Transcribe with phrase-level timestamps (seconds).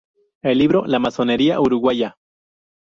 [0.41, 2.17] El libro "La masonería uruguaya.